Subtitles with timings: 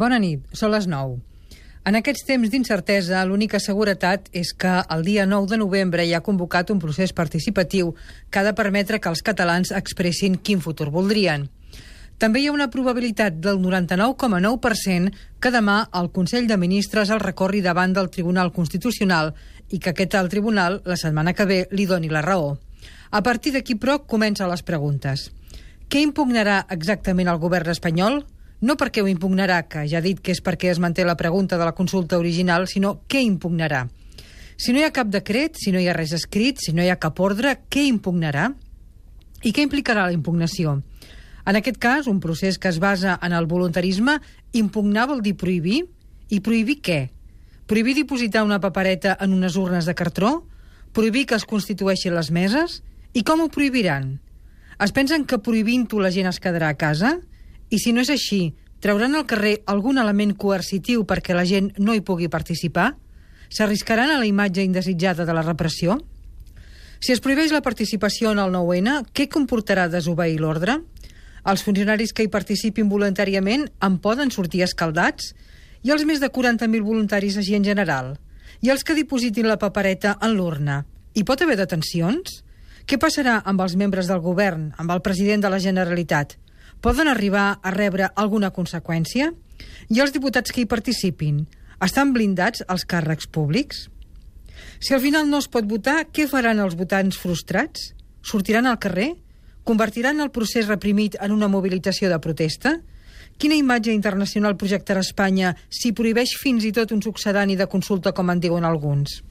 [0.00, 1.18] Bona nit, són les 9.
[1.84, 6.22] En aquests temps d'incertesa, l'única seguretat és que el dia 9 de novembre hi ha
[6.24, 7.90] convocat un procés participatiu
[8.30, 11.50] que ha de permetre que els catalans expressin quin futur voldrien.
[12.16, 17.60] També hi ha una probabilitat del 99,9% que demà el Consell de Ministres el recorri
[17.60, 19.34] davant del Tribunal Constitucional
[19.68, 22.56] i que aquest al tribunal, la setmana que ve, li doni la raó.
[23.10, 25.28] A partir d'aquí, però, comencen les preguntes.
[25.92, 28.22] Què impugnarà exactament el govern espanyol?
[28.60, 31.58] No perquè ho impugnarà, que ja ha dit que és perquè es manté la pregunta
[31.58, 33.86] de la consulta original, sinó què impugnarà.
[34.60, 36.90] Si no hi ha cap decret, si no hi ha res escrit, si no hi
[36.92, 38.50] ha cap ordre, què impugnarà?
[39.40, 40.82] I què implicarà la impugnació?
[41.48, 44.18] En aquest cas, un procés que es basa en el voluntarisme,
[44.52, 45.86] impugnar vol dir prohibir?
[46.28, 47.00] I prohibir què?
[47.66, 50.42] Prohibir dipositar una papereta en unes urnes de cartró?
[50.92, 52.82] Prohibir que es constitueixin les meses?
[53.16, 54.18] I com ho prohibiran?
[54.80, 57.16] Es pensen que prohibint-ho la gent es quedarà a casa?
[57.70, 61.94] I si no és així, trauran al carrer algun element coercitiu perquè la gent no
[61.94, 62.96] hi pugui participar?
[63.50, 66.00] S'arriscaran a la imatge indesitjada de la repressió?
[67.00, 70.80] Si es prohibeix la participació en el 9-N, què comportarà desobeir l'ordre?
[71.46, 75.30] Els funcionaris que hi participin voluntàriament en poden sortir escaldats?
[75.86, 78.16] I els més de 40.000 voluntaris així en general?
[78.60, 80.82] I els que dipositin la papereta en l'urna?
[81.14, 82.42] Hi pot haver detencions?
[82.84, 86.39] Què passarà amb els membres del govern, amb el president de la Generalitat?
[86.80, 89.30] Poden arribar a rebre alguna conseqüència?
[89.88, 91.44] I els diputats que hi participin
[91.84, 93.88] estan blindats als càrrecs públics?
[94.80, 97.92] Si al final no es pot votar, què faran els votants frustrats?
[98.22, 99.14] Sortiran al carrer?
[99.64, 102.78] Convertiran el procés reprimit en una mobilització de protesta?
[103.40, 108.28] Quina imatge internacional projectarà Espanya si prohibeix fins i tot un succedani de consulta, com
[108.28, 109.22] en diuen alguns?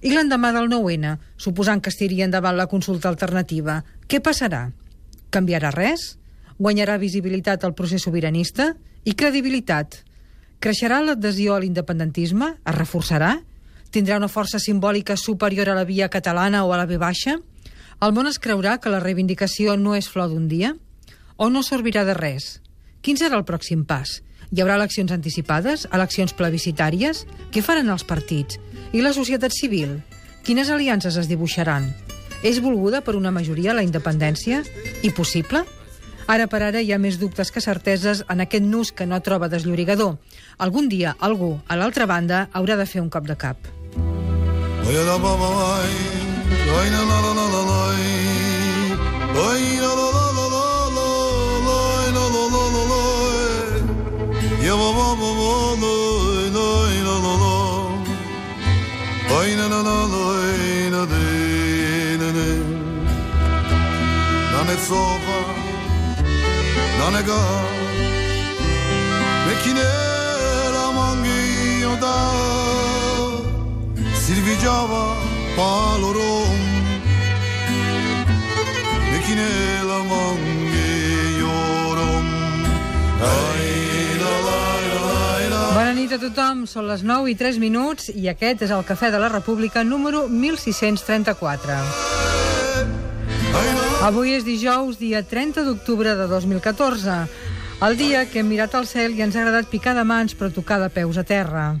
[0.00, 4.68] I l'endemà del 9-N, suposant que estiria endavant la consulta alternativa, què passarà?
[5.34, 6.14] Canviarà res?
[6.58, 8.72] Guanyarà visibilitat al procés sobiranista
[9.06, 10.00] i credibilitat.
[10.58, 12.56] Creixerà l'adhesió a l'independentisme?
[12.66, 13.36] Es reforçarà?
[13.94, 17.38] Tindrà una força simbòlica superior a la via catalana o a la V baixa?
[18.02, 20.74] El món es creurà que la reivindicació no és flor d'un dia?
[21.36, 22.58] O no servirà de res?
[23.02, 24.18] Quin serà el pròxim pas?
[24.50, 25.86] Hi haurà eleccions anticipades?
[25.94, 27.24] Eleccions plebiscitàries?
[27.54, 28.58] Què faran els partits?
[28.92, 30.00] I la societat civil?
[30.42, 31.86] Quines aliances es dibuixaran?
[32.42, 34.64] És volguda per una majoria la independència?
[35.06, 35.62] I possible?
[36.28, 39.48] Ara per ara hi ha més dubtes que certeses en aquest nus que no troba
[39.48, 40.18] desllorigador.
[40.60, 43.56] Algun dia algú, a l'altra banda, haurà de fer un cop de cap.
[66.98, 67.40] Sofa nega
[69.46, 69.88] Mekine
[70.74, 72.16] la mangi da.
[74.14, 75.04] Silvigiava
[75.56, 76.58] palorom
[79.12, 79.50] Mekine
[79.86, 80.90] la mangi
[81.38, 82.26] iorom
[85.74, 89.12] Bona nit a tothom, són les 9 i 3 minuts i aquest és el Cafè
[89.14, 91.78] de la República número 1634.
[93.98, 97.14] Avui és dijous, dia 30 d'octubre de 2014.
[97.82, 100.52] El dia que hem mirat al cel i ens ha agradat picar de mans però
[100.54, 101.72] tocar de peus a terra.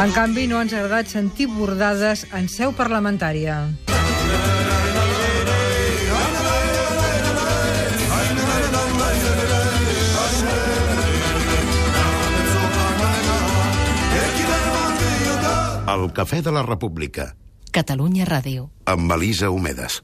[0.00, 3.60] En canvi, no ens ha agradat sentir bordades en seu parlamentària.
[15.94, 17.34] El Cafè de la República.
[17.70, 18.70] Catalunya Ràdio.
[18.88, 20.00] Amb Elisa Homedes.